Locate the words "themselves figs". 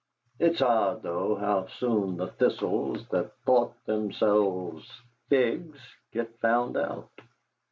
3.85-5.77